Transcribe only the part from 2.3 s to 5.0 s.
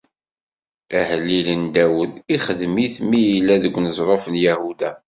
ixedm-it mi yella deg uneẓruf n Yahuda.